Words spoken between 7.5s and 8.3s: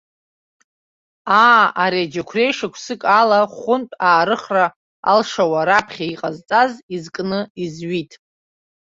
изҩит.